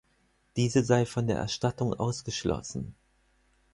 Diese 0.55 0.83
sei 0.83 1.05
von 1.05 1.27
der 1.27 1.37
Erstattung 1.37 1.93
ausgeschlossen. 1.93 2.95